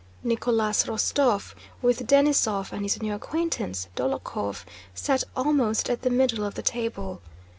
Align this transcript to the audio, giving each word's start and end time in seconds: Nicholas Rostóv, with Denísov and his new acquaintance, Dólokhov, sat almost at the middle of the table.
Nicholas 0.23 0.85
Rostóv, 0.85 1.53
with 1.83 2.07
Denísov 2.07 2.71
and 2.71 2.81
his 2.81 2.99
new 3.03 3.13
acquaintance, 3.13 3.87
Dólokhov, 3.95 4.63
sat 4.95 5.23
almost 5.35 5.91
at 5.91 6.01
the 6.01 6.09
middle 6.09 6.43
of 6.43 6.55
the 6.55 6.63
table. 6.63 7.21